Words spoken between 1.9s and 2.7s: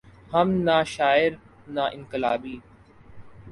انقلابی۔